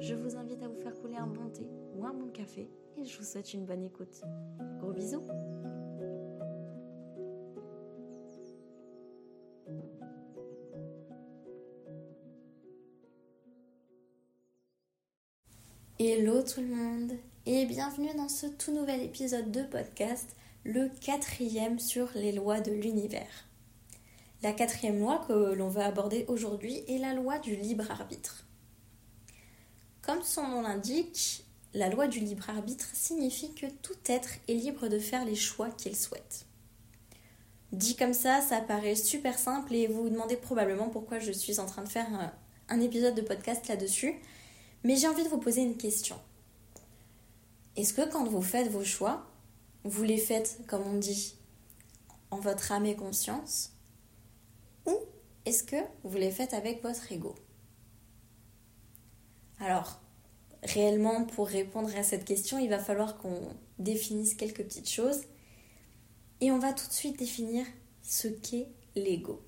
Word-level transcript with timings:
je 0.00 0.14
vous 0.14 0.36
invite 0.36 0.62
à 0.62 0.68
vous 0.68 0.80
faire 0.80 0.94
couler 1.00 1.16
un 1.16 1.26
bon 1.26 1.48
thé 1.50 1.66
ou 1.94 2.04
un 2.04 2.12
bon 2.12 2.28
café 2.30 2.68
et 2.96 3.04
je 3.04 3.18
vous 3.18 3.24
souhaite 3.24 3.52
une 3.54 3.64
bonne 3.64 3.84
écoute. 3.84 4.22
Gros 4.78 4.92
bisous 4.92 5.22
Hello 15.98 16.42
tout 16.42 16.60
le 16.60 16.74
monde 16.74 17.12
et 17.46 17.66
bienvenue 17.66 18.14
dans 18.16 18.28
ce 18.28 18.46
tout 18.46 18.72
nouvel 18.72 19.00
épisode 19.00 19.52
de 19.52 19.62
podcast, 19.62 20.36
le 20.64 20.88
quatrième 21.00 21.78
sur 21.78 22.08
les 22.14 22.32
lois 22.32 22.60
de 22.60 22.72
l'univers. 22.72 23.48
La 24.42 24.52
quatrième 24.52 24.98
loi 24.98 25.24
que 25.26 25.54
l'on 25.54 25.68
va 25.68 25.86
aborder 25.86 26.24
aujourd'hui 26.28 26.82
est 26.88 26.98
la 26.98 27.14
loi 27.14 27.38
du 27.38 27.54
libre 27.56 27.90
arbitre. 27.90 28.44
Comme 30.04 30.22
son 30.22 30.46
nom 30.46 30.60
l'indique, 30.60 31.46
la 31.72 31.88
loi 31.88 32.08
du 32.08 32.20
libre 32.20 32.50
arbitre 32.50 32.88
signifie 32.92 33.54
que 33.54 33.64
tout 33.80 33.96
être 34.04 34.28
est 34.48 34.54
libre 34.54 34.88
de 34.88 34.98
faire 34.98 35.24
les 35.24 35.34
choix 35.34 35.70
qu'il 35.70 35.96
souhaite. 35.96 36.44
Dit 37.72 37.96
comme 37.96 38.12
ça, 38.12 38.42
ça 38.42 38.60
paraît 38.60 38.96
super 38.96 39.38
simple 39.38 39.74
et 39.74 39.86
vous 39.86 40.02
vous 40.02 40.10
demandez 40.10 40.36
probablement 40.36 40.90
pourquoi 40.90 41.20
je 41.20 41.32
suis 41.32 41.58
en 41.58 41.64
train 41.64 41.82
de 41.82 41.88
faire 41.88 42.06
un, 42.68 42.80
épisode 42.80 43.14
de 43.14 43.22
podcast 43.22 43.66
là-dessus. 43.66 44.14
Mais 44.84 44.96
j'ai 44.96 45.08
envie 45.08 45.24
de 45.24 45.28
vous 45.30 45.38
poser 45.38 45.62
une 45.62 45.78
question. 45.78 46.16
Est-ce 47.76 47.94
que 47.94 48.06
quand 48.06 48.24
vous 48.24 48.42
faites 48.42 48.70
vos 48.70 48.84
choix, 48.84 49.26
vous 49.84 50.02
les 50.02 50.18
faites, 50.18 50.60
comme 50.66 50.86
on 50.86 50.98
dit, 50.98 51.34
en 52.30 52.40
votre 52.40 52.72
âme 52.72 52.84
et 52.84 52.94
conscience 52.94 53.72
Ou 54.84 54.98
est-ce 55.46 55.64
que 55.64 55.82
vous 56.02 56.18
les 56.18 56.30
faites 56.30 56.52
avec 56.52 56.82
votre 56.82 57.10
ego? 57.10 57.34
Alors, 59.64 59.98
réellement, 60.62 61.24
pour 61.24 61.46
répondre 61.46 61.90
à 61.96 62.02
cette 62.02 62.26
question, 62.26 62.58
il 62.58 62.68
va 62.68 62.78
falloir 62.78 63.16
qu'on 63.16 63.40
définisse 63.78 64.34
quelques 64.34 64.62
petites 64.62 64.90
choses. 64.90 65.22
Et 66.40 66.50
on 66.50 66.58
va 66.58 66.74
tout 66.74 66.86
de 66.86 66.92
suite 66.92 67.18
définir 67.18 67.64
ce 68.02 68.28
qu'est 68.28 68.68
l'ego. 68.94 69.40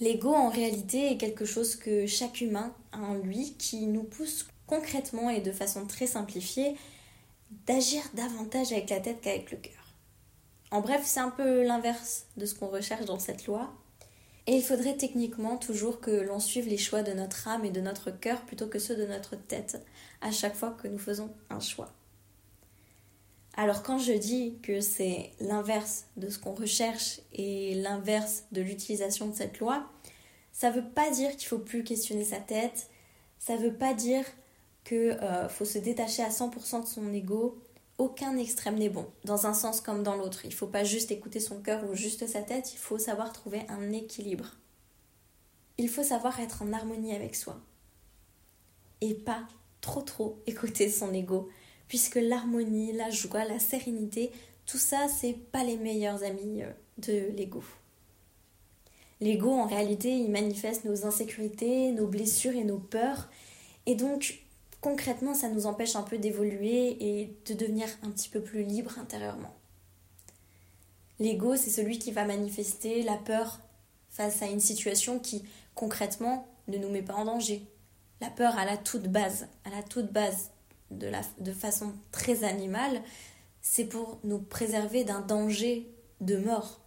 L'ego, 0.00 0.34
en 0.34 0.48
réalité, 0.48 1.12
est 1.12 1.16
quelque 1.16 1.44
chose 1.44 1.76
que 1.76 2.06
chaque 2.06 2.40
humain 2.40 2.74
a 2.90 2.98
en 2.98 3.14
lui 3.14 3.54
qui 3.54 3.86
nous 3.86 4.02
pousse 4.02 4.48
concrètement 4.66 5.30
et 5.30 5.40
de 5.40 5.52
façon 5.52 5.86
très 5.86 6.06
simplifiée 6.08 6.76
d'agir 7.66 8.02
davantage 8.14 8.72
avec 8.72 8.90
la 8.90 9.00
tête 9.00 9.20
qu'avec 9.20 9.50
le 9.52 9.58
cœur. 9.58 9.94
En 10.72 10.80
bref, 10.80 11.02
c'est 11.04 11.20
un 11.20 11.30
peu 11.30 11.62
l'inverse 11.62 12.26
de 12.36 12.46
ce 12.46 12.54
qu'on 12.54 12.68
recherche 12.68 13.04
dans 13.04 13.18
cette 13.18 13.46
loi. 13.46 13.72
Et 14.48 14.56
il 14.56 14.62
faudrait 14.62 14.96
techniquement 14.96 15.58
toujours 15.58 16.00
que 16.00 16.10
l'on 16.10 16.40
suive 16.40 16.68
les 16.68 16.78
choix 16.78 17.02
de 17.02 17.12
notre 17.12 17.48
âme 17.48 17.66
et 17.66 17.70
de 17.70 17.82
notre 17.82 18.10
cœur 18.10 18.40
plutôt 18.46 18.66
que 18.66 18.78
ceux 18.78 18.96
de 18.96 19.04
notre 19.04 19.36
tête 19.36 19.78
à 20.22 20.30
chaque 20.30 20.56
fois 20.56 20.70
que 20.70 20.88
nous 20.88 20.96
faisons 20.96 21.30
un 21.50 21.60
choix. 21.60 21.92
Alors 23.58 23.82
quand 23.82 23.98
je 23.98 24.14
dis 24.14 24.56
que 24.62 24.80
c'est 24.80 25.32
l'inverse 25.38 26.06
de 26.16 26.30
ce 26.30 26.38
qu'on 26.38 26.54
recherche 26.54 27.20
et 27.34 27.74
l'inverse 27.74 28.44
de 28.50 28.62
l'utilisation 28.62 29.28
de 29.28 29.34
cette 29.34 29.58
loi, 29.58 29.86
ça 30.50 30.70
ne 30.70 30.76
veut 30.76 30.88
pas 30.94 31.10
dire 31.10 31.36
qu'il 31.36 31.46
faut 31.46 31.58
plus 31.58 31.84
questionner 31.84 32.24
sa 32.24 32.38
tête, 32.38 32.88
ça 33.38 33.54
ne 33.58 33.62
veut 33.62 33.74
pas 33.74 33.92
dire 33.92 34.24
qu'il 34.82 35.18
euh, 35.20 35.50
faut 35.50 35.66
se 35.66 35.76
détacher 35.76 36.22
à 36.22 36.30
100% 36.30 36.84
de 36.84 36.86
son 36.86 37.12
ego. 37.12 37.62
Aucun 37.98 38.36
extrême 38.36 38.78
n'est 38.78 38.88
bon, 38.88 39.06
dans 39.24 39.46
un 39.46 39.54
sens 39.54 39.80
comme 39.80 40.02
dans 40.02 40.16
l'autre. 40.16 40.44
Il 40.44 40.50
ne 40.50 40.54
faut 40.54 40.68
pas 40.68 40.84
juste 40.84 41.10
écouter 41.10 41.40
son 41.40 41.60
cœur 41.60 41.82
ou 41.90 41.94
juste 41.94 42.26
sa 42.26 42.42
tête, 42.42 42.72
il 42.72 42.78
faut 42.78 42.98
savoir 42.98 43.32
trouver 43.32 43.62
un 43.68 43.92
équilibre. 43.92 44.54
Il 45.78 45.88
faut 45.88 46.04
savoir 46.04 46.38
être 46.40 46.62
en 46.62 46.72
harmonie 46.72 47.14
avec 47.14 47.34
soi. 47.34 47.60
Et 49.00 49.14
pas 49.14 49.46
trop 49.80 50.02
trop 50.02 50.40
écouter 50.46 50.90
son 50.90 51.12
ego 51.12 51.48
puisque 51.88 52.16
l'harmonie, 52.16 52.92
la 52.92 53.10
joie, 53.10 53.44
la 53.44 53.58
sérénité, 53.58 54.30
tout 54.66 54.78
ça, 54.78 55.08
c'est 55.08 55.32
pas 55.32 55.64
les 55.64 55.78
meilleurs 55.78 56.22
amis 56.22 56.62
euh, 56.62 56.70
de 56.98 57.34
l'ego. 57.34 57.64
L'ego, 59.20 59.50
en 59.50 59.66
réalité, 59.66 60.10
il 60.10 60.30
manifeste 60.30 60.84
nos 60.84 61.06
insécurités, 61.06 61.90
nos 61.90 62.06
blessures 62.06 62.54
et 62.54 62.64
nos 62.64 62.78
peurs. 62.78 63.28
Et 63.86 63.94
donc, 63.94 64.42
concrètement, 64.80 65.34
ça 65.34 65.48
nous 65.48 65.66
empêche 65.66 65.96
un 65.96 66.02
peu 66.02 66.18
d'évoluer 66.18 66.96
et 67.00 67.36
de 67.46 67.54
devenir 67.54 67.88
un 68.02 68.10
petit 68.10 68.28
peu 68.28 68.40
plus 68.40 68.62
libre 68.62 68.98
intérieurement. 68.98 69.54
L'ego, 71.18 71.56
c'est 71.56 71.70
celui 71.70 71.98
qui 71.98 72.12
va 72.12 72.24
manifester 72.24 73.02
la 73.02 73.16
peur 73.16 73.60
face 74.10 74.42
à 74.42 74.46
une 74.46 74.60
situation 74.60 75.18
qui, 75.18 75.44
concrètement, 75.74 76.46
ne 76.68 76.78
nous 76.78 76.88
met 76.88 77.02
pas 77.02 77.14
en 77.14 77.24
danger. 77.24 77.66
La 78.20 78.30
peur 78.30 78.56
à 78.58 78.64
la 78.64 78.76
toute 78.76 79.08
base, 79.08 79.48
à 79.64 79.70
la 79.70 79.82
toute 79.82 80.12
base 80.12 80.50
de, 80.90 81.10
de 81.40 81.52
façon 81.52 81.92
très 82.12 82.44
animale, 82.44 83.02
c'est 83.60 83.84
pour 83.84 84.18
nous 84.24 84.38
préserver 84.38 85.04
d'un 85.04 85.20
danger 85.20 85.90
de 86.20 86.36
mort. 86.36 86.80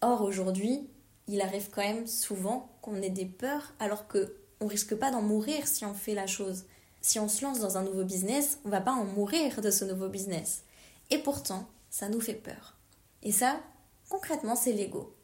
Or, 0.00 0.22
aujourd'hui, 0.22 0.88
il 1.26 1.40
arrive 1.40 1.68
quand 1.70 1.82
même 1.82 2.06
souvent 2.06 2.70
qu'on 2.82 3.02
ait 3.02 3.10
des 3.10 3.26
peurs 3.26 3.74
alors 3.78 4.08
que 4.08 4.36
on 4.60 4.66
risque 4.66 4.94
pas 4.94 5.10
d'en 5.10 5.22
mourir 5.22 5.66
si 5.66 5.84
on 5.84 5.94
fait 5.94 6.14
la 6.14 6.26
chose. 6.26 6.64
Si 7.00 7.18
on 7.18 7.28
se 7.28 7.44
lance 7.44 7.60
dans 7.60 7.78
un 7.78 7.82
nouveau 7.82 8.04
business, 8.04 8.58
on 8.64 8.68
va 8.68 8.80
pas 8.80 8.92
en 8.92 9.04
mourir 9.04 9.60
de 9.60 9.70
ce 9.70 9.84
nouveau 9.84 10.08
business. 10.08 10.64
Et 11.10 11.18
pourtant, 11.18 11.68
ça 11.90 12.08
nous 12.08 12.20
fait 12.20 12.34
peur. 12.34 12.76
Et 13.22 13.32
ça, 13.32 13.60
concrètement, 14.08 14.56
c'est 14.56 14.72
l'ego. 14.72 15.14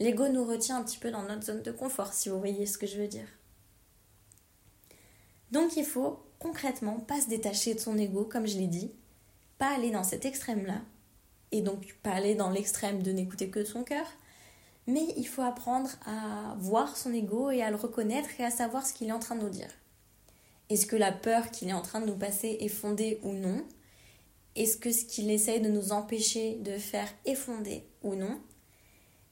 L'ego 0.00 0.28
nous 0.28 0.44
retient 0.44 0.78
un 0.78 0.82
petit 0.82 0.98
peu 0.98 1.10
dans 1.10 1.22
notre 1.22 1.44
zone 1.44 1.62
de 1.62 1.72
confort, 1.72 2.12
si 2.12 2.28
vous 2.28 2.38
voyez 2.38 2.66
ce 2.66 2.78
que 2.78 2.86
je 2.86 2.98
veux 2.98 3.08
dire. 3.08 3.28
Donc 5.50 5.76
il 5.76 5.84
faut 5.84 6.18
concrètement 6.38 6.98
pas 6.98 7.20
se 7.20 7.28
détacher 7.28 7.74
de 7.74 7.78
son 7.78 7.96
ego, 7.98 8.24
comme 8.24 8.46
je 8.46 8.58
l'ai 8.58 8.66
dit, 8.66 8.90
pas 9.58 9.74
aller 9.74 9.90
dans 9.90 10.02
cet 10.02 10.24
extrême-là, 10.24 10.80
et 11.52 11.60
donc 11.60 11.94
pas 12.02 12.12
aller 12.12 12.34
dans 12.34 12.50
l'extrême 12.50 13.02
de 13.02 13.12
n'écouter 13.12 13.50
que 13.50 13.64
son 13.64 13.84
cœur, 13.84 14.06
mais 14.86 15.06
il 15.16 15.28
faut 15.28 15.42
apprendre 15.42 15.90
à 16.06 16.56
voir 16.58 16.96
son 16.96 17.12
ego 17.12 17.50
et 17.50 17.62
à 17.62 17.70
le 17.70 17.76
reconnaître 17.76 18.28
et 18.40 18.44
à 18.44 18.50
savoir 18.50 18.86
ce 18.86 18.94
qu'il 18.94 19.08
est 19.08 19.12
en 19.12 19.20
train 19.20 19.36
de 19.36 19.42
nous 19.42 19.50
dire. 19.50 19.70
Est-ce 20.72 20.86
que 20.86 20.96
la 20.96 21.12
peur 21.12 21.50
qu'il 21.50 21.68
est 21.68 21.74
en 21.74 21.82
train 21.82 22.00
de 22.00 22.06
nous 22.06 22.16
passer 22.16 22.56
est 22.60 22.68
fondée 22.68 23.20
ou 23.22 23.32
non? 23.32 23.62
Est-ce 24.56 24.78
que 24.78 24.90
ce 24.90 25.04
qu'il 25.04 25.30
essaye 25.30 25.60
de 25.60 25.68
nous 25.68 25.92
empêcher 25.92 26.54
de 26.60 26.78
faire 26.78 27.08
est 27.26 27.34
fondé 27.34 27.84
ou 28.02 28.14
non? 28.14 28.40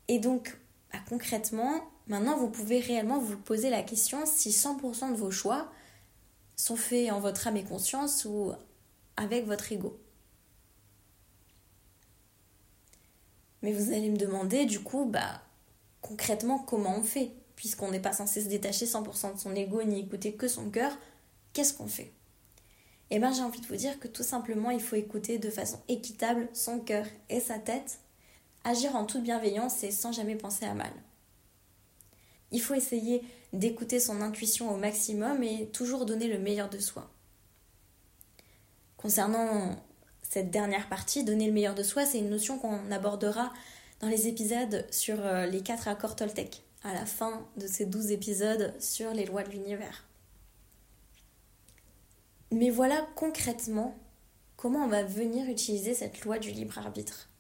Et 0.08 0.18
donc, 0.18 0.58
bah, 0.92 0.98
concrètement, 1.08 1.82
maintenant 2.08 2.36
vous 2.36 2.50
pouvez 2.50 2.78
réellement 2.80 3.18
vous 3.18 3.38
poser 3.38 3.70
la 3.70 3.82
question 3.82 4.26
si 4.26 4.50
100% 4.50 5.12
de 5.12 5.16
vos 5.16 5.30
choix 5.30 5.72
sont 6.56 6.76
faits 6.76 7.10
en 7.10 7.20
votre 7.20 7.46
âme 7.46 7.56
et 7.56 7.64
conscience 7.64 8.26
ou 8.26 8.52
avec 9.16 9.46
votre 9.46 9.72
ego. 9.72 9.98
Mais 13.62 13.72
vous 13.72 13.94
allez 13.94 14.10
me 14.10 14.18
demander 14.18 14.66
du 14.66 14.80
coup, 14.80 15.06
bah 15.06 15.41
concrètement 16.03 16.59
comment 16.59 16.98
on 16.98 17.03
fait 17.03 17.30
Puisqu'on 17.56 17.91
n'est 17.91 18.00
pas 18.00 18.12
censé 18.12 18.42
se 18.42 18.48
détacher 18.48 18.84
100% 18.84 19.34
de 19.36 19.38
son 19.38 19.54
ego 19.54 19.82
ni 19.82 20.00
écouter 20.00 20.34
que 20.34 20.48
son 20.48 20.68
cœur, 20.68 20.92
qu'est-ce 21.52 21.74
qu'on 21.74 21.86
fait? 21.86 22.12
Eh 23.10 23.18
bien 23.18 23.32
j'ai 23.32 23.42
envie 23.42 23.60
de 23.60 23.66
vous 23.66 23.76
dire 23.76 23.98
que 23.98 24.08
tout 24.08 24.22
simplement 24.22 24.70
il 24.70 24.80
faut 24.80 24.97
écouter 24.97 25.38
de 25.38 25.50
façon 25.50 25.80
équitable 25.88 26.48
son 26.52 26.78
cœur 26.78 27.06
et 27.28 27.41
sa 27.41 27.58
tête, 27.58 27.98
agir 28.64 28.94
en 28.94 29.04
toute 29.04 29.22
bienveillance 29.22 29.82
et 29.82 29.91
sans 29.91 30.12
jamais 30.12 30.36
penser 30.36 30.64
à 30.64 30.74
mal. 30.74 30.92
Il 32.52 32.60
faut 32.60 32.74
essayer 32.74 33.22
d'écouter 33.52 34.00
son 34.00 34.20
intuition 34.20 34.72
au 34.72 34.76
maximum 34.76 35.42
et 35.42 35.68
toujours 35.68 36.06
donner 36.06 36.28
le 36.28 36.38
meilleur 36.38 36.68
de 36.68 36.78
soi. 36.78 37.10
Concernant 38.96 39.76
cette 40.22 40.50
dernière 40.50 40.88
partie, 40.88 41.24
donner 41.24 41.46
le 41.46 41.53
meilleur 41.53 41.74
de 41.74 41.82
soi, 41.82 42.06
c'est 42.06 42.18
une 42.18 42.30
notion 42.30 42.58
qu'on 42.58 42.91
abordera 42.92 43.53
dans 44.00 44.08
les 44.08 44.28
épisodes 44.28 44.86
sur 44.91 45.24
euh, 45.24 45.46
les 45.46 45.62
quatre 45.62 45.88
accords 45.88 46.16
Toltec, 46.16 46.62
à 46.84 46.92
la 46.92 47.06
fin 47.06 47.46
de 47.56 47.66
ces 47.66 47.86
douze 47.86 48.10
épisodes 48.10 48.74
sur 48.80 49.12
les 49.12 49.26
lois 49.26 49.42
de 49.42 49.50
l'univers. 49.50 50.04
Mais 52.50 52.70
voilà 52.70 53.06
concrètement 53.14 53.97
comment 54.56 54.84
on 54.84 54.88
va 54.88 55.02
venir 55.02 55.48
utiliser 55.48 55.94
cette 55.94 56.22
loi 56.22 56.38
du 56.38 56.50
libre 56.50 56.78
arbitre. 56.78 57.30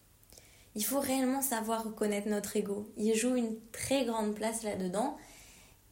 Il 0.74 0.84
faut 0.84 1.00
réellement 1.00 1.42
savoir 1.42 1.84
reconnaître 1.84 2.28
notre 2.28 2.56
ego. 2.56 2.90
Il 2.96 3.14
joue 3.14 3.34
une 3.34 3.58
très 3.72 4.04
grande 4.04 4.34
place 4.34 4.62
là-dedans. 4.62 5.16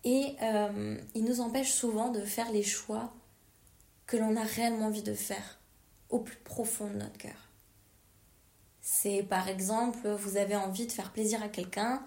Et 0.05 0.37
euh, 0.43 0.97
il 1.15 1.25
nous 1.25 1.41
empêche 1.41 1.73
souvent 1.73 2.11
de 2.11 2.21
faire 2.21 2.51
les 2.53 2.63
choix 2.63 3.13
que 4.07 4.17
l'on 4.17 4.37
a 4.37 4.43
réellement 4.43 4.87
envie 4.87 5.03
de 5.03 5.13
faire 5.13 5.59
au 6.09 6.21
plus 6.21 6.39
profond 6.39 6.89
de 6.89 6.95
notre 6.95 7.19
cœur. 7.19 7.51
C'est 8.81 9.23
par 9.23 9.49
exemple, 9.49 10.09
vous 10.09 10.39
avez 10.39 10.57
envie 10.57 10.87
de 10.87 10.93
faire 10.93 11.13
plaisir 11.13 11.43
à 11.43 11.49
quelqu'un, 11.49 12.03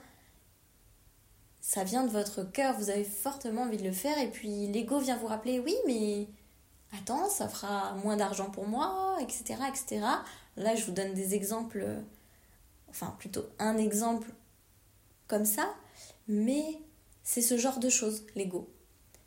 ça 1.59 1.83
vient 1.83 2.03
de 2.03 2.09
votre 2.09 2.43
cœur, 2.43 2.75
vous 2.79 2.89
avez 2.89 3.03
fortement 3.03 3.63
envie 3.63 3.77
de 3.77 3.83
le 3.83 3.91
faire, 3.91 4.17
et 4.17 4.31
puis 4.31 4.65
l'ego 4.67 4.97
vient 4.99 5.17
vous 5.17 5.27
rappeler 5.27 5.59
oui, 5.59 5.75
mais 5.85 6.27
attends, 6.97 7.29
ça 7.29 7.47
fera 7.47 7.93
moins 8.03 8.17
d'argent 8.17 8.49
pour 8.49 8.67
moi, 8.67 9.17
etc., 9.21 9.55
etc. 9.69 10.05
Là, 10.57 10.75
je 10.75 10.85
vous 10.85 10.91
donne 10.91 11.13
des 11.13 11.35
exemples, 11.35 11.85
enfin 12.89 13.15
plutôt 13.19 13.45
un 13.59 13.77
exemple 13.77 14.29
comme 15.27 15.45
ça, 15.45 15.73
mais 16.27 16.79
c'est 17.23 17.41
ce 17.41 17.57
genre 17.57 17.79
de 17.79 17.89
choses, 17.89 18.23
l'ego. 18.35 18.69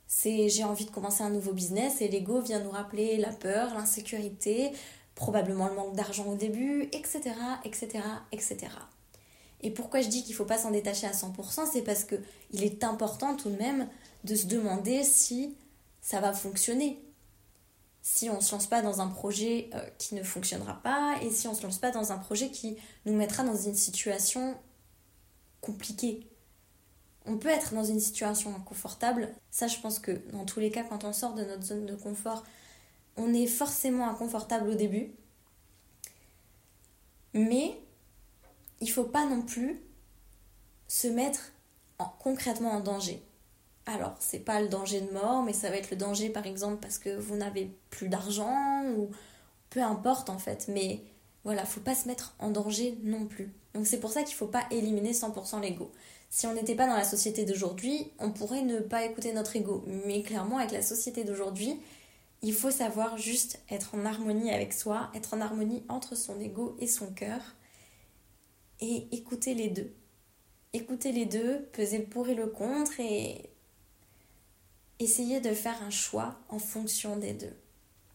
C'est 0.06 0.48
j'ai 0.48 0.64
envie 0.64 0.84
de 0.84 0.90
commencer 0.90 1.22
un 1.22 1.30
nouveau 1.30 1.52
business 1.52 2.00
et 2.00 2.08
l'ego 2.08 2.40
vient 2.40 2.60
nous 2.60 2.70
rappeler 2.70 3.16
la 3.16 3.32
peur, 3.32 3.74
l'insécurité, 3.74 4.72
probablement 5.14 5.68
le 5.68 5.74
manque 5.74 5.94
d'argent 5.94 6.26
au 6.26 6.34
début, 6.34 6.88
etc., 6.92 7.22
etc., 7.64 8.00
etc. 8.32 8.58
Et 9.62 9.70
pourquoi 9.70 10.02
je 10.02 10.08
dis 10.08 10.22
qu'il 10.22 10.32
ne 10.32 10.36
faut 10.36 10.44
pas 10.44 10.58
s'en 10.58 10.70
détacher 10.70 11.06
à 11.06 11.12
100%, 11.12 11.66
c'est 11.72 11.82
parce 11.82 12.04
qu'il 12.04 12.62
est 12.62 12.84
important 12.84 13.34
tout 13.34 13.48
de 13.48 13.56
même 13.56 13.88
de 14.24 14.34
se 14.34 14.46
demander 14.46 15.02
si 15.02 15.56
ça 16.02 16.20
va 16.20 16.34
fonctionner. 16.34 17.02
Si 18.06 18.28
on 18.28 18.36
ne 18.36 18.40
se 18.42 18.52
lance 18.52 18.66
pas 18.66 18.82
dans 18.82 19.00
un 19.00 19.08
projet 19.08 19.70
euh, 19.72 19.80
qui 19.96 20.14
ne 20.14 20.22
fonctionnera 20.22 20.74
pas 20.82 21.16
et 21.22 21.30
si 21.30 21.48
on 21.48 21.52
ne 21.52 21.56
se 21.56 21.62
lance 21.62 21.78
pas 21.78 21.90
dans 21.90 22.12
un 22.12 22.18
projet 22.18 22.50
qui 22.50 22.76
nous 23.06 23.14
mettra 23.14 23.44
dans 23.44 23.56
une 23.56 23.74
situation 23.74 24.58
compliquée. 25.62 26.28
On 27.24 27.38
peut 27.38 27.48
être 27.48 27.72
dans 27.72 27.82
une 27.82 28.00
situation 28.00 28.54
inconfortable. 28.54 29.34
Ça, 29.50 29.68
je 29.68 29.78
pense 29.78 30.00
que 30.00 30.20
dans 30.32 30.44
tous 30.44 30.60
les 30.60 30.70
cas, 30.70 30.84
quand 30.84 31.04
on 31.04 31.14
sort 31.14 31.32
de 31.32 31.44
notre 31.44 31.62
zone 31.62 31.86
de 31.86 31.94
confort, 31.94 32.44
on 33.16 33.32
est 33.32 33.46
forcément 33.46 34.06
inconfortable 34.06 34.68
au 34.68 34.74
début. 34.74 35.10
Mais 37.32 37.80
il 38.82 38.90
faut 38.90 39.04
pas 39.04 39.24
non 39.24 39.40
plus 39.40 39.80
se 40.88 41.08
mettre 41.08 41.52
concrètement 42.18 42.72
en 42.72 42.80
danger. 42.80 43.22
Alors, 43.86 44.14
c'est 44.18 44.38
pas 44.38 44.62
le 44.62 44.68
danger 44.68 45.00
de 45.02 45.10
mort, 45.12 45.42
mais 45.42 45.52
ça 45.52 45.68
va 45.68 45.76
être 45.76 45.90
le 45.90 45.96
danger 45.96 46.30
par 46.30 46.46
exemple 46.46 46.78
parce 46.80 46.98
que 46.98 47.14
vous 47.16 47.36
n'avez 47.36 47.70
plus 47.90 48.08
d'argent 48.08 48.84
ou 48.96 49.10
peu 49.70 49.82
importe 49.82 50.30
en 50.30 50.38
fait. 50.38 50.66
Mais 50.68 51.02
voilà, 51.44 51.66
faut 51.66 51.80
pas 51.80 51.94
se 51.94 52.08
mettre 52.08 52.34
en 52.38 52.50
danger 52.50 52.98
non 53.02 53.26
plus. 53.26 53.52
Donc 53.74 53.86
c'est 53.86 54.00
pour 54.00 54.10
ça 54.10 54.22
qu'il 54.22 54.34
faut 54.34 54.46
pas 54.46 54.64
éliminer 54.70 55.12
100% 55.12 55.60
l'ego. 55.60 55.92
Si 56.30 56.46
on 56.46 56.54
n'était 56.54 56.74
pas 56.74 56.86
dans 56.86 56.96
la 56.96 57.04
société 57.04 57.44
d'aujourd'hui, 57.44 58.10
on 58.18 58.30
pourrait 58.30 58.62
ne 58.62 58.80
pas 58.80 59.04
écouter 59.04 59.32
notre 59.32 59.54
ego. 59.54 59.84
Mais 60.06 60.22
clairement, 60.22 60.58
avec 60.58 60.72
la 60.72 60.82
société 60.82 61.22
d'aujourd'hui, 61.24 61.78
il 62.42 62.54
faut 62.54 62.70
savoir 62.70 63.18
juste 63.18 63.60
être 63.70 63.94
en 63.94 64.04
harmonie 64.04 64.50
avec 64.50 64.72
soi, 64.72 65.10
être 65.14 65.34
en 65.34 65.40
harmonie 65.40 65.84
entre 65.88 66.16
son 66.16 66.40
ego 66.40 66.76
et 66.80 66.86
son 66.86 67.12
cœur 67.12 67.40
et 68.80 69.06
écouter 69.12 69.54
les 69.54 69.68
deux. 69.68 69.92
Écouter 70.72 71.12
les 71.12 71.26
deux, 71.26 71.68
peser 71.72 71.98
le 71.98 72.04
pour 72.04 72.28
et 72.28 72.34
le 72.34 72.48
contre 72.48 72.98
et 72.98 73.50
essayer 74.98 75.40
de 75.40 75.52
faire 75.52 75.82
un 75.82 75.90
choix 75.90 76.38
en 76.48 76.58
fonction 76.58 77.16
des 77.16 77.32
deux. 77.32 77.56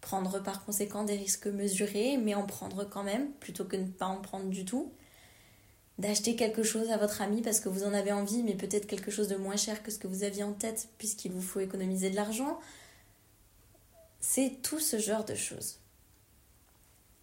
Prendre 0.01 0.41
par 0.41 0.65
conséquent 0.65 1.03
des 1.03 1.15
risques 1.15 1.47
mesurés, 1.47 2.17
mais 2.17 2.35
en 2.35 2.45
prendre 2.45 2.85
quand 2.85 3.03
même, 3.03 3.31
plutôt 3.33 3.65
que 3.65 3.75
ne 3.75 3.87
pas 3.87 4.05
en 4.05 4.21
prendre 4.21 4.49
du 4.49 4.65
tout. 4.65 4.91
D'acheter 5.97 6.37
quelque 6.37 6.63
chose 6.63 6.89
à 6.91 6.97
votre 6.97 7.21
ami 7.21 7.41
parce 7.41 7.59
que 7.59 7.67
vous 7.67 7.83
en 7.83 7.93
avez 7.93 8.13
envie, 8.13 8.43
mais 8.43 8.55
peut-être 8.55 8.87
quelque 8.87 9.11
chose 9.11 9.27
de 9.27 9.35
moins 9.35 9.57
cher 9.57 9.83
que 9.83 9.91
ce 9.91 9.99
que 9.99 10.07
vous 10.07 10.23
aviez 10.23 10.43
en 10.43 10.53
tête, 10.53 10.87
puisqu'il 10.97 11.33
vous 11.33 11.41
faut 11.41 11.59
économiser 11.59 12.09
de 12.09 12.15
l'argent. 12.15 12.59
C'est 14.21 14.61
tout 14.61 14.79
ce 14.79 14.97
genre 14.97 15.25
de 15.25 15.35
choses. 15.35 15.79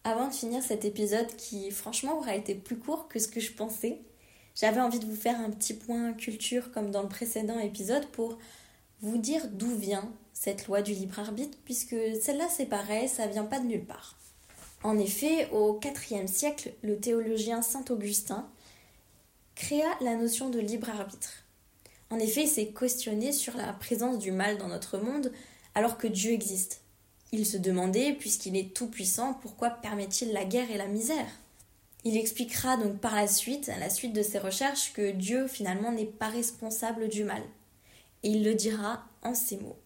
Avant 0.05 0.29
de 0.29 0.35
finir 0.35 0.63
cet 0.63 0.85
épisode 0.85 1.35
qui 1.37 1.71
franchement 1.71 2.19
aura 2.19 2.37
été 2.37 2.55
plus 2.55 2.79
court 2.79 3.09
que 3.09 3.19
ce 3.19 3.29
que 3.29 3.41
je 3.41 3.53
pensais, 3.53 4.03
j'avais 4.55 4.81
envie 4.81 5.01
de 5.01 5.07
vous 5.07 5.17
faire 5.17 5.41
un 5.41 5.51
petit 5.51 5.75
point 5.75 6.13
culture 6.13 6.71
comme 6.71 6.91
dans 6.91 7.03
le 7.03 7.09
précédent 7.09 7.59
épisode 7.59 8.07
pour 8.09 8.39
vous 9.01 9.19
dire 9.19 9.49
d'où 9.49 9.75
vient 9.77 10.11
cette 10.33 10.67
loi 10.67 10.83
du 10.83 10.93
libre 10.93 11.19
arbitre 11.19 11.59
puisque 11.65 11.97
celle-là 12.21 12.49
c'est 12.49 12.67
pareil, 12.67 13.09
ça 13.09 13.27
vient 13.27 13.45
pas 13.45 13.61
de 13.61 13.67
nulle 13.67 13.85
part. 13.85 14.17
En 14.83 14.99
effet, 14.99 15.49
au 15.53 15.81
IVe 15.83 16.27
siècle, 16.27 16.73
le 16.83 16.99
théologien 16.99 17.63
Saint 17.63 17.85
Augustin 17.91 18.49
créa 19.55 19.89
la 20.01 20.15
notion 20.15 20.51
de 20.51 20.61
libre 20.61 20.91
arbitre. 20.91 21.45
En 22.11 22.19
effet, 22.19 22.43
il 22.43 22.49
s'est 22.49 22.69
questionné 22.69 23.33
sur 23.33 23.57
la 23.57 23.73
présence 23.73 24.19
du 24.19 24.31
mal 24.31 24.59
dans 24.59 24.69
notre 24.69 24.99
monde 24.99 25.33
alors 25.75 25.99
que 25.99 26.07
Dieu 26.07 26.33
existe. 26.33 26.83
Il 27.33 27.45
se 27.45 27.57
demandait, 27.57 28.13
puisqu'il 28.13 28.57
est 28.57 28.73
tout-puissant, 28.73 29.35
pourquoi 29.35 29.71
permet-il 29.71 30.33
la 30.33 30.45
guerre 30.45 30.71
et 30.71 30.79
la 30.79 30.87
misère? 30.87 31.27
Il 32.05 32.17
expliquera 32.17 32.77
donc 32.77 32.99
par 32.99 33.17
la 33.17 33.27
suite, 33.27 33.69
à 33.69 33.79
la 33.79 33.91
suite 33.91 34.13
de 34.13 34.23
ses 34.23 34.39
recherches, 34.39 34.93
que 34.93 35.11
Dieu 35.11 35.49
finalement 35.49 35.91
n'est 35.91 36.05
pas 36.05 36.29
responsable 36.29 37.09
du 37.09 37.25
mal. 37.25 37.43
Et 38.23 38.31
il 38.31 38.45
le 38.45 38.55
dira 38.55 39.05
en 39.23 39.35
ces 39.35 39.59
mots. 39.59 39.79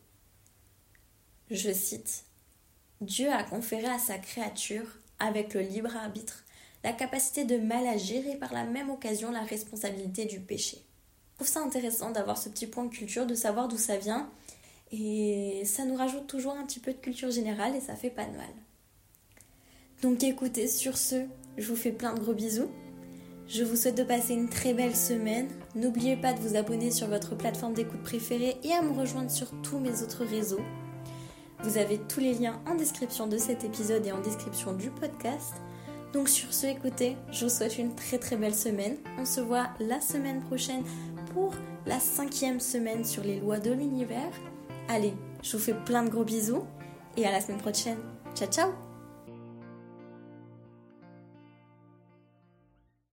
Je 1.51 1.73
cite 1.73 2.25
Dieu 3.01 3.31
a 3.31 3.43
conféré 3.43 3.87
à 3.87 3.99
sa 3.99 4.19
créature, 4.19 4.87
avec 5.19 5.55
le 5.55 5.61
libre 5.61 5.97
arbitre, 5.97 6.45
la 6.85 6.93
capacité 6.93 7.45
de 7.45 7.57
mal 7.57 7.87
agir 7.87 8.27
et 8.27 8.37
par 8.37 8.53
la 8.53 8.65
même 8.65 8.91
occasion 8.91 9.31
la 9.31 9.43
responsabilité 9.43 10.25
du 10.25 10.41
péché. 10.41 10.79
Je 11.33 11.37
trouve 11.37 11.49
ça 11.49 11.61
intéressant 11.61 12.11
d'avoir 12.11 12.39
ce 12.39 12.49
petit 12.49 12.67
point 12.67 12.85
de 12.85 12.91
culture, 12.91 13.27
de 13.27 13.35
savoir 13.35 13.69
d'où 13.69 13.79
ça 13.79 13.97
vient 13.97 14.31
et 14.93 15.63
ça 15.65 15.85
nous 15.85 15.97
rajoute 15.97 16.27
toujours 16.27 16.55
un 16.55 16.67
petit 16.67 16.81
peu 16.81 16.93
de 16.93 16.99
culture 16.99 17.31
générale 17.31 17.77
et 17.77 17.81
ça 17.81 17.97
fait 17.97 18.11
pas 18.11 18.25
de 18.25 18.37
mal. 18.37 18.51
Donc 20.03 20.23
écoutez, 20.23 20.67
sur 20.67 20.97
ce, 20.97 21.27
je 21.59 21.69
vous 21.69 21.77
fais 21.77 21.93
plein 21.93 22.15
de 22.15 22.21
gros 22.21 22.33
bisous. 22.33 22.71
Je 23.53 23.65
vous 23.65 23.75
souhaite 23.75 23.99
de 23.99 24.05
passer 24.05 24.35
une 24.35 24.49
très 24.49 24.75
belle 24.75 24.95
semaine. 24.95 25.49
N'oubliez 25.75 26.17
pas 26.17 26.33
de 26.33 26.39
vous 26.39 26.55
abonner 26.55 26.93
sur 26.93 27.09
votre 27.09 27.35
plateforme 27.35 27.75
d'écoute 27.75 28.01
préférée 28.05 28.57
et 28.63 28.73
à 28.73 28.81
me 28.81 28.97
rejoindre 28.97 29.31
sur 29.31 29.49
tous 29.61 29.81
mes 29.81 30.03
autres 30.03 30.25
réseaux. 30.25 30.61
Vous 31.65 31.77
avez 31.77 31.99
tous 31.99 32.21
les 32.21 32.35
liens 32.35 32.63
en 32.65 32.77
description 32.77 33.27
de 33.27 33.39
cet 33.39 33.65
épisode 33.65 34.07
et 34.07 34.13
en 34.13 34.21
description 34.21 34.73
du 34.73 34.91
podcast. 34.91 35.55
Donc 36.13 36.29
sur 36.29 36.55
ce, 36.55 36.67
écoutez, 36.67 37.17
je 37.33 37.45
vous 37.45 37.51
souhaite 37.51 37.77
une 37.77 37.97
très 37.97 38.19
très 38.19 38.37
belle 38.37 38.55
semaine. 38.55 38.97
On 39.19 39.25
se 39.25 39.41
voit 39.41 39.71
la 39.81 40.01
semaine 40.01 40.43
prochaine 40.43 40.85
pour 41.35 41.53
la 41.87 41.99
cinquième 41.99 42.61
semaine 42.61 43.05
sur 43.05 43.25
les 43.25 43.41
lois 43.41 43.59
de 43.59 43.73
l'univers. 43.73 44.33
Allez, 44.89 45.15
je 45.43 45.57
vous 45.57 45.63
fais 45.63 45.75
plein 45.75 46.05
de 46.05 46.09
gros 46.09 46.25
bisous 46.25 46.63
et 47.17 47.27
à 47.27 47.33
la 47.33 47.41
semaine 47.41 47.59
prochaine. 47.59 47.99
Ciao 48.37 48.49
ciao 48.49 48.90